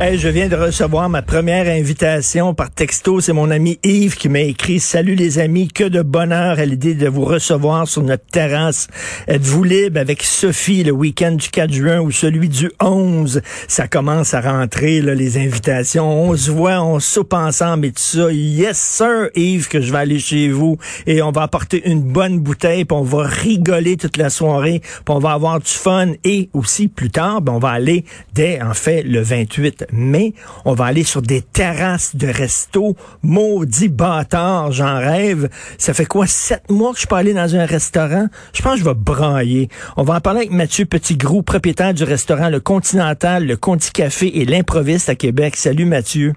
[0.00, 3.20] Je viens de recevoir ma première invitation par texto.
[3.20, 6.94] C'est mon ami Yves qui m'a écrit Salut les amis, que de bonheur à l'idée
[6.94, 8.86] de vous recevoir sur notre terrasse.
[9.26, 13.42] Êtes-vous libre avec Sophie le week-end du 4 juin ou celui du 11?
[13.66, 16.08] Ça commence à rentrer, là, les invitations.
[16.08, 18.30] On se voit, on soupe ensemble et tout ça.
[18.30, 22.38] Yes, sir, Yves, que je vais aller chez vous et on va apporter une bonne
[22.38, 26.50] bouteille puis on va rigoler toute la soirée puis on va avoir du fun et
[26.54, 30.86] aussi plus tard, ben, on va aller dès, en fait, le 28 mai, on va
[30.86, 32.96] aller sur des terrasses de resto.
[33.22, 35.48] Maudit bâtard, j'en rêve.
[35.78, 38.26] Ça fait quoi, sept mois que je suis pas allé dans un restaurant?
[38.52, 39.68] Je pense que je vais brailler.
[39.96, 44.40] On va en parler avec Mathieu Petitgrou, propriétaire du restaurant Le Continental, le Conti Café
[44.40, 45.56] et l'Improviste à Québec.
[45.56, 46.34] Salut Mathieu.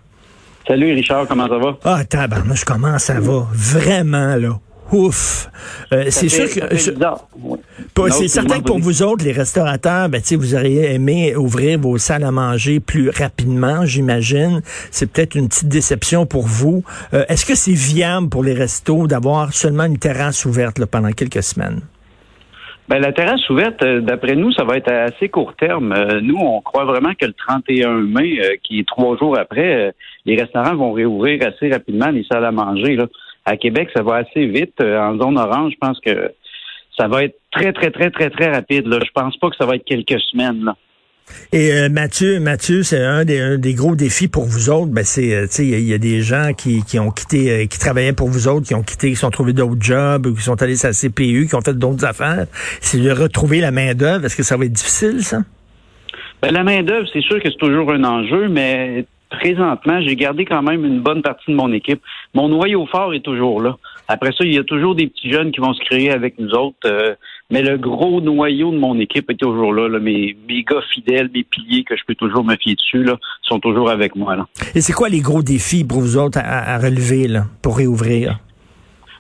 [0.68, 1.78] Salut Richard, comment ça va?
[1.84, 3.48] Ah, tabarnouche, comment ça va?
[3.52, 4.60] Vraiment, là.
[4.92, 5.50] Ouf.
[5.94, 6.76] Euh, c'est sûr que...
[6.76, 11.80] C'est certain que pour vous autres, les restaurateurs, ben, tu sais, vous auriez aimé ouvrir
[11.80, 14.62] vos salles à manger plus rapidement, j'imagine.
[14.92, 16.84] C'est peut-être une petite déception pour vous.
[17.14, 21.12] Euh, Est-ce que c'est viable pour les restos d'avoir seulement une terrasse ouverte là, pendant
[21.12, 21.82] quelques semaines?
[22.90, 25.94] Ben, la terrasse ouverte, euh, d'après nous, ça va être à assez court terme.
[25.94, 29.94] Euh, Nous, on croit vraiment que le 31 mai, qui est trois jours après,
[30.26, 32.98] les restaurants vont réouvrir assez rapidement les salles à manger.
[32.98, 33.06] Là.
[33.46, 34.74] À Québec, ça va assez vite.
[34.82, 36.32] Euh, En zone orange, je pense que
[36.98, 38.86] ça va être très, très, très, très, très rapide.
[38.88, 39.00] Là.
[39.04, 40.64] Je pense pas que ça va être quelques semaines.
[40.64, 40.76] Là.
[41.54, 44.92] Et euh, Mathieu, Mathieu, c'est un des, un des gros défis pour vous autres.
[44.92, 47.50] Ben c'est, euh, il y, a- il y a des gens qui, qui ont quitté,
[47.52, 50.36] euh, qui travaillaient pour vous autres, qui ont quitté, qui sont trouvés d'autres jobs, ou
[50.36, 52.48] qui sont allés sur la CPU, qui ont fait d'autres affaires.
[52.82, 54.26] C'est de retrouver la main d'œuvre.
[54.26, 55.40] Est-ce que ça va être difficile, ça?
[56.42, 60.62] Ben, la main-d'œuvre, c'est sûr que c'est toujours un enjeu, mais présentement, j'ai gardé quand
[60.62, 62.02] même une bonne partie de mon équipe.
[62.36, 63.78] Mon noyau fort est toujours là.
[64.08, 66.52] Après ça, il y a toujours des petits jeunes qui vont se créer avec nous
[66.52, 67.16] autres, euh,
[67.50, 69.88] mais le gros noyau de mon équipe est toujours là.
[69.88, 70.00] là.
[70.00, 73.60] Mes, mes gars fidèles, mes piliers que je peux toujours me fier dessus, là, sont
[73.60, 74.36] toujours avec moi.
[74.36, 74.48] Là.
[74.76, 78.38] Et c'est quoi les gros défis pour vous autres à, à- relever là, pour réouvrir?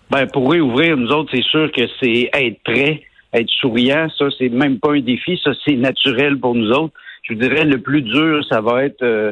[0.10, 3.02] Ben, pour réouvrir, nous autres, c'est sûr que c'est être prêt,
[3.34, 4.08] être souriant.
[4.18, 5.40] Ça, c'est même pas un défi.
[5.42, 6.94] Ça, c'est naturel pour nous autres.
[7.24, 9.32] Je vous dirais, le plus dur, ça va être euh,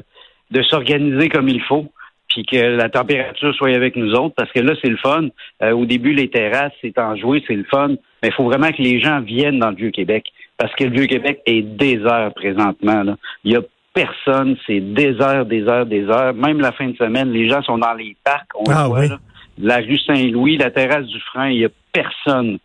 [0.51, 1.85] de s'organiser comme il faut,
[2.27, 5.27] puis que la température soit avec nous autres, parce que là, c'est le fun.
[5.63, 7.89] Euh, au début, les terrasses, c'est enjoué, c'est le fun.
[8.21, 10.25] Mais il faut vraiment que les gens viennent dans le Vieux-Québec,
[10.57, 13.03] parce que le Vieux-Québec est désert présentement.
[13.03, 13.15] Là.
[13.43, 13.61] Il y a
[13.93, 16.33] personne, c'est désert, désert, désert.
[16.33, 18.51] Même la fin de semaine, les gens sont dans les parcs.
[18.55, 19.09] On Ah le voit, oui.
[19.09, 19.19] là
[19.61, 22.57] la rue Saint-Louis, la terrasse du Frein, il n'y a personne.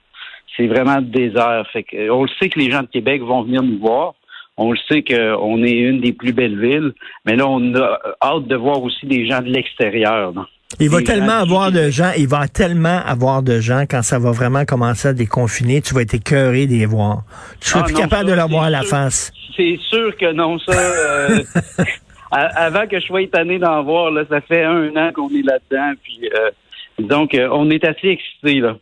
[0.56, 1.66] C'est vraiment désert.
[1.72, 4.14] Fait que, on le sait que les gens de Québec vont venir nous voir.
[4.56, 6.92] On le sait qu'on est une des plus belles villes,
[7.24, 10.32] mais là, on a hâte de voir aussi des gens de l'extérieur.
[10.32, 10.46] là.
[10.80, 14.32] Il va tellement avoir de gens, il va tellement avoir de gens quand ça va
[14.32, 17.22] vraiment commencer à déconfiner, tu vas être écœuré de les voir.
[17.60, 18.90] Tu seras Ah plus non, capable ça, de leur voir la sûr.
[18.90, 19.32] face.
[19.56, 20.72] C'est sûr que non, ça.
[20.72, 21.38] euh,
[22.32, 25.92] avant que je sois étonné d'en voir, là, ça fait un an qu'on est là-dedans.
[26.02, 26.50] Puis, euh,
[26.98, 28.76] donc, euh, on est assez excités, là.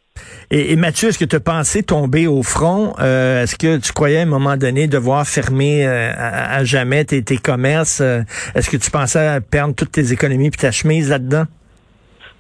[0.55, 2.93] Et, et Mathieu, est-ce que tu as pensé tomber au front?
[3.01, 7.07] Euh, est-ce que tu croyais à un moment donné devoir fermer euh, à, à jamais
[7.07, 8.03] tes, tes commerces?
[8.03, 8.21] Euh,
[8.55, 11.45] est-ce que tu pensais perdre toutes tes économies puis ta chemise là-dedans?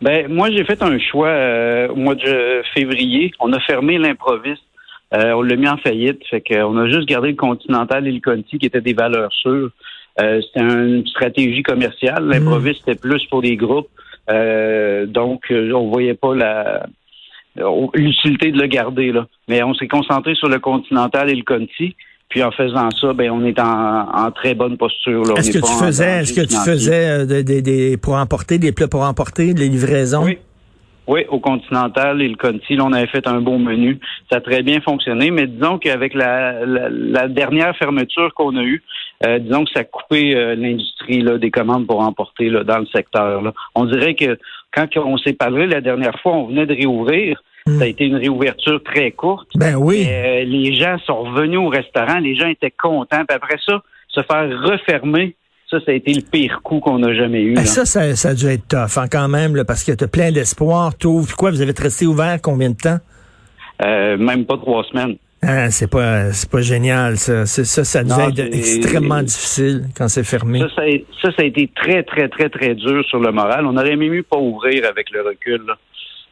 [0.02, 3.32] Ben, moi, j'ai fait un choix euh, au mois de février.
[3.40, 4.60] On a fermé l'improviste.
[5.14, 6.20] Euh, on l'a mis en faillite.
[6.28, 9.70] Fait qu'on a juste gardé le Continental et le Conti qui étaient des valeurs sûres.
[10.20, 12.26] Euh, c'était une stratégie commerciale.
[12.26, 13.88] L'improviste, c'était plus pour des groupes.
[14.30, 16.86] Euh, donc, on voyait pas la
[17.94, 19.12] l'utilité de le garder.
[19.12, 19.26] là.
[19.48, 21.94] Mais on s'est concentré sur le Continental et le Conti.
[22.28, 25.22] Puis en faisant ça, ben on est en, en très bonne posture.
[25.36, 28.72] Est-ce que tu faisais, est-ce que tu faisais euh, des, des- des- pour emporter des
[28.72, 30.24] plats pour emporter, des livraisons?
[30.24, 30.38] Oui.
[31.08, 33.98] Oui, au Continental et le Conti, là, on avait fait un beau menu.
[34.30, 38.62] Ça a très bien fonctionné, mais disons qu'avec la, la, la dernière fermeture qu'on a
[38.62, 38.82] eue,
[39.26, 42.78] euh, disons que ça a coupé euh, l'industrie là, des commandes pour emporter là, dans
[42.78, 43.42] le secteur.
[43.42, 43.52] Là.
[43.74, 44.38] On dirait que
[44.72, 47.42] quand on s'est parlé la dernière fois, on venait de réouvrir.
[47.66, 47.78] Hmm.
[47.78, 49.48] Ça a été une réouverture très courte.
[49.54, 50.06] Ben oui.
[50.08, 53.24] Euh, les gens sont revenus au restaurant, les gens étaient contents.
[53.24, 55.36] Puis après ça, se faire refermer,
[55.70, 57.54] Ça, ça a été le pire coup qu'on a jamais eu.
[57.54, 57.64] Là.
[57.64, 60.32] ça, ça, ça a dû être tough hein, quand même, là, parce que tu plein
[60.32, 60.94] d'espoir.
[60.96, 61.50] T'ouvres quoi?
[61.50, 62.98] Vous avez resté ouvert combien de temps?
[63.84, 65.16] Euh, même pas trois semaines.
[65.44, 67.46] Ah, c'est pas c'est pas génial, ça.
[67.46, 70.60] Ça, ça Non, être c'est- extrêmement difficile quand c'est fermé.
[70.60, 73.66] Ça, ça, a, ça, ça a été très, très, très, très dur sur le moral.
[73.66, 75.62] On aurait même mieux pas ouvrir avec le recul.
[75.66, 75.76] là.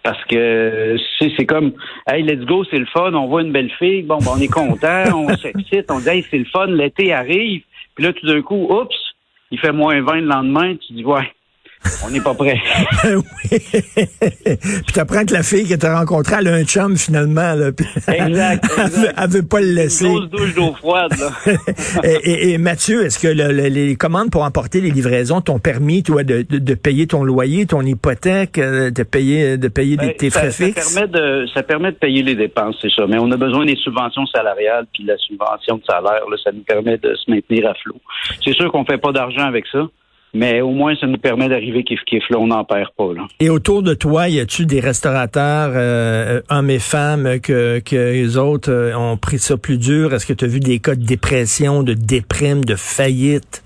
[0.04, 1.72] Parce que c'est c'est comme
[2.06, 4.46] Hey, let's go, c'est le fun, on voit une belle fille, bon ben on est
[4.48, 7.62] content, on s'excite, on dit Hey, c'est le fun, l'été arrive,
[7.94, 8.94] puis là tout d'un coup, oups,
[9.50, 11.30] il fait moins 20 le lendemain, tu dis Ouais,
[12.06, 12.58] on n'est pas prêt.
[13.04, 13.58] oui.
[14.86, 17.54] puis t'apprends que la fille que t'as rencontrée, elle a un chum finalement.
[17.54, 20.04] Là, puis Exact, elle, veut, elle veut pas le Une laisser.
[20.08, 21.52] grosse douche d'eau froide, là.
[22.04, 25.58] et, et- et Mathieu, est-ce que le- le- les commandes pour emporter les livraisons t'ont
[25.58, 29.96] permis, toi, de, de- de payer ton loyer, ton hypothèque, euh, de payer, de payer
[29.96, 30.94] des- Ben, tes ça, frais ça fixes?
[30.94, 33.06] permet de ça permet de payer les dépenses, c'est ça.
[33.08, 36.62] Mais on a besoin des subventions salariales, puis la subvention de salaire, là, ça nous
[36.62, 37.96] permet de se maintenir à flot.
[38.44, 39.86] C'est sûr qu'on fait pas d'argent avec ça,
[40.32, 43.22] mais au moins ça nous permet d'arriver kiff kiff là, on n'en perd pas là.
[43.40, 48.36] Et autour de toi, y a-tu des restaurateurs, euh, hommes et femmes, que, que les
[48.36, 50.14] autres euh, ont pris ça plus dur?
[50.14, 53.64] Est-ce que tu as vu des cas de dépression, de déprime, de faillite?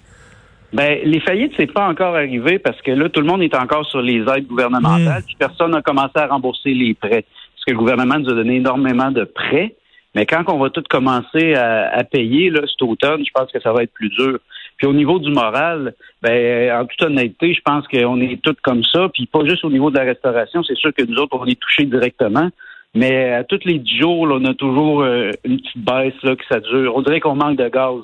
[0.72, 3.86] Ben, les faillites, c'est pas encore arrivé parce que là, tout le monde est encore
[3.86, 7.24] sur les aides gouvernementales, puis personne n'a commencé à rembourser les prêts.
[7.54, 9.76] Parce que le gouvernement nous a donné énormément de prêts,
[10.16, 13.60] mais quand on va tout commencer à, à payer là, cet automne, je pense que
[13.60, 14.40] ça va être plus dur.
[14.76, 18.82] Puis au niveau du moral, ben, en toute honnêteté, je pense qu'on est tous comme
[18.84, 21.46] ça, puis pas juste au niveau de la restauration, c'est sûr que nous autres, on
[21.46, 22.50] est touchés directement.
[22.94, 26.36] Mais à tous les dix jours, là, on a toujours euh, une petite baisse là,
[26.36, 26.94] que ça dure.
[26.94, 28.02] On dirait qu'on manque de gaz.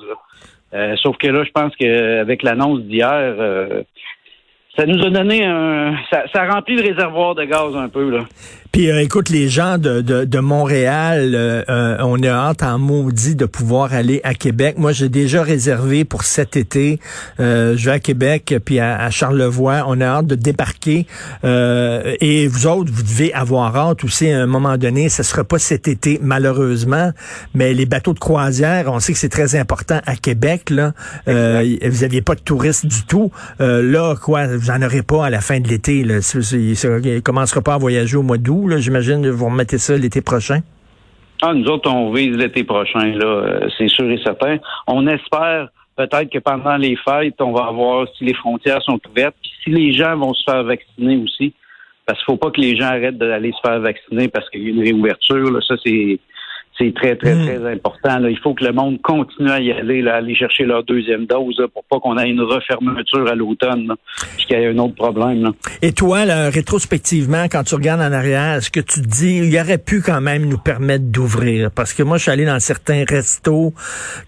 [0.75, 3.83] Euh, sauf que là, je pense qu'avec l'annonce d'hier, euh,
[4.77, 5.97] ça nous a donné un.
[6.11, 8.21] Ça, ça remplit le réservoir de gaz un peu, là.
[8.73, 12.79] Puis euh, écoute, les gens de, de, de Montréal, euh, euh, on a hâte en
[12.79, 14.77] maudit de pouvoir aller à Québec.
[14.79, 17.01] Moi, j'ai déjà réservé pour cet été.
[17.41, 19.85] Euh, je vais à Québec, puis à, à Charlevoix.
[19.89, 21.07] On a hâte de débarquer.
[21.43, 25.09] Euh, et vous autres, vous devez avoir hâte aussi à un moment donné.
[25.09, 27.11] Ce sera pas cet été, malheureusement.
[27.55, 30.71] Mais les bateaux de croisière, on sait que c'est très important à Québec.
[30.71, 30.93] Là,
[31.27, 33.33] euh, vous aviez pas de touristes du tout.
[33.61, 36.05] Euh, là, quoi, vous en aurez pas à la fin de l'été.
[36.05, 36.21] Là,
[36.53, 38.60] il commencera pas à voyager au mois d'août.
[38.69, 38.79] Là.
[38.79, 40.61] J'imagine vous remettez ça l'été prochain?
[41.43, 44.59] Ah, nous autres, on vise l'été prochain, là, euh, c'est sûr et certain.
[44.87, 49.37] On espère peut-être que pendant les fêtes, on va voir si les frontières sont ouvertes,
[49.41, 51.55] puis si les gens vont se faire vacciner aussi.
[52.05, 54.67] Parce qu'il faut pas que les gens arrêtent d'aller se faire vacciner parce qu'il y
[54.67, 55.51] a une réouverture.
[55.51, 55.61] Là.
[55.67, 56.19] Ça, c'est
[56.81, 57.45] c'est très, très, Mm.
[57.47, 58.19] très important.
[58.19, 58.31] Là.
[58.31, 61.57] Il faut que le monde continue à y aller, là, aller chercher leur deuxième dose
[61.59, 63.93] là, pour pas qu'on ait une refermeture à l'automne,
[64.37, 65.43] puis qu'il y ait un autre problème.
[65.45, 65.51] Là.
[65.83, 69.61] Et toi, là, rétrospectivement, quand tu regardes en arrière, est-ce que tu te dis, il
[69.61, 71.71] aurait pu quand même nous permettre d'ouvrir?
[71.71, 73.75] Parce que moi, je suis allé dans certains restos,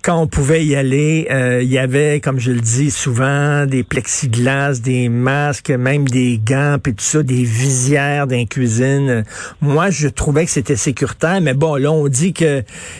[0.02, 3.82] quand on pouvait y aller, euh, il y avait, comme je le dis souvent, des
[3.82, 9.24] plexiglas, des masques, même des gants, puis tout ça, des visières dans les cuisines.
[9.60, 12.41] Moi, je trouvais que c'était sécuritaire, mais bon, là, on dit que,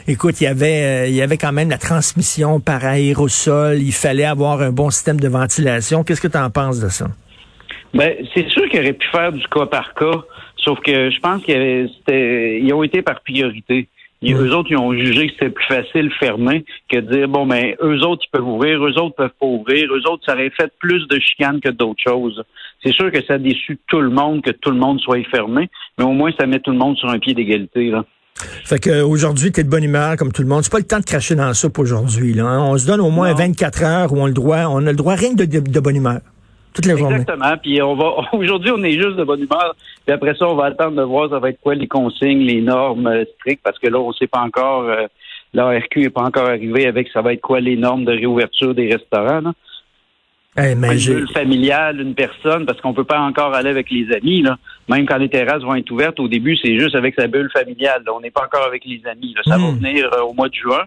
[0.08, 3.92] écoute, il y avait, euh, il y avait quand même la transmission par aérosol, il
[3.92, 6.04] fallait avoir un bon système de ventilation.
[6.04, 7.06] Qu'est-ce que tu en penses de ça?
[7.94, 10.22] Ben, c'est sûr qu'il aurait pu faire du cas par cas,
[10.56, 13.88] sauf que je pense qu'ils ont été par priorité.
[14.22, 14.34] Mm.
[14.34, 17.74] Eux autres, ils ont jugé que c'était plus facile fermer que de dire, bon, ben,
[17.82, 20.72] eux autres, ils peuvent ouvrir, eux autres peuvent pas ouvrir, eux autres, ça aurait fait
[20.78, 22.42] plus de chicanes que d'autres choses.
[22.84, 25.68] C'est sûr que ça déçu tout le monde que tout le monde soit fermé,
[25.98, 28.04] mais au moins, ça met tout le monde sur un pied d'égalité, là.
[28.64, 30.62] Fait que aujourd'hui, t'es de bonne humeur comme tout le monde.
[30.62, 32.32] C'est pas le temps de cracher dans la soupe aujourd'hui.
[32.34, 32.60] Là, hein.
[32.60, 33.36] On se donne au moins Non.
[33.36, 35.80] 24 heures où on le droit, on a le droit rien que de, de, de
[35.80, 36.20] bonne humeur.
[36.74, 37.16] Toute la journée.
[37.16, 37.56] Exactement.
[37.62, 39.74] Puis on va aujourd'hui, on est juste de bonne humeur.
[40.06, 42.62] Puis après ça, on va attendre de voir ça va être quoi les consignes, les
[42.62, 44.84] normes euh, strictes, parce que là, on sait pas encore.
[44.84, 45.06] Euh,
[45.54, 48.90] L'ARQ n'est pas encore arrivé avec ça va être quoi les normes de réouverture des
[48.90, 49.42] restaurants.
[49.42, 49.52] Là.
[50.58, 54.42] Eh, Une bulle familiale, une personne, parce qu'on peut pas encore aller avec les amis.
[54.42, 54.58] Là.
[54.88, 58.02] Même quand les terrasses vont être ouvertes, au début, c'est juste avec sa bulle familiale.
[58.04, 58.12] là.
[58.14, 59.32] On n'est pas encore avec les amis.
[59.34, 59.42] Là.
[59.46, 59.76] Ça va Mm.
[59.78, 60.82] venir euh, au mois de juin.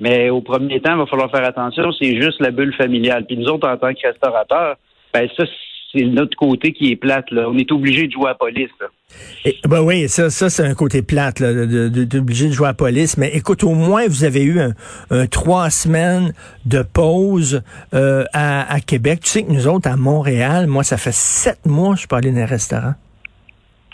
[0.00, 1.90] Mais au premier temps, il va falloir faire attention.
[1.92, 3.26] C'est juste la bulle familiale.
[3.26, 4.76] Puis nous autres, en tant que restaurateurs,
[5.12, 5.44] ben ça,
[5.92, 7.30] c'est notre côté qui est plate.
[7.30, 7.48] Là.
[7.48, 8.70] On est obligé de jouer à la police.
[8.80, 8.86] Là.
[9.64, 12.66] Ben oui, ça, ça c'est un côté plate, là, de, de, de- d'obligé de jouer
[12.66, 13.16] à la police.
[13.16, 14.74] Mais écoute, au moins, vous avez eu un,
[15.10, 16.34] un trois semaines
[16.66, 17.62] de pause
[17.94, 19.20] euh, à, à Québec.
[19.22, 22.08] Tu sais que nous autres, à Montréal, moi, ça fait sept mois que je suis
[22.08, 22.94] pas allé dans un restaurant.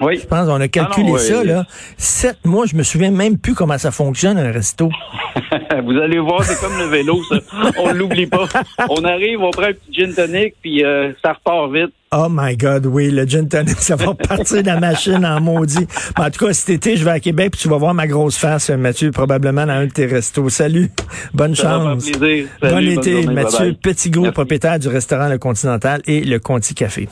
[0.01, 0.19] Oui.
[0.21, 1.65] Je pense qu'on a calculé Ah non, ça, là.
[1.97, 4.91] Sept mois, je me souviens même plus comment ça fonctionne, un resto.
[5.85, 7.37] Vous allez voir, c'est comme le vélo, ça.
[7.79, 8.47] On l'oublie pas.
[8.89, 11.93] On arrive, on prend un petit gin tonic, puis euh, ça repart vite.
[12.13, 15.87] Oh my God, oui, le gin tonic, ça va partir de la machine en maudit.
[16.19, 18.07] Mais en tout cas, cet été, je vais à Québec, puis tu vas voir ma
[18.07, 20.49] grosse face, Mathieu, probablement dans un de tes restos.
[20.49, 20.91] Salut,
[21.33, 22.05] bonne Ça chance.
[22.05, 23.77] Salut, bon bonne été, journée, Mathieu.
[23.81, 24.35] Petitgros, Merci.
[24.35, 27.09] propriétaire du restaurant Le Continental et Le Conti Café.